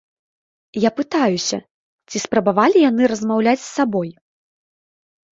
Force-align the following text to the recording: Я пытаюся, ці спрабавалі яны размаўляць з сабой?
Я 0.83 0.89
пытаюся, 0.99 1.57
ці 2.09 2.21
спрабавалі 2.23 2.77
яны 2.85 3.03
размаўляць 3.11 3.61
з 3.65 3.67
сабой? 3.77 4.09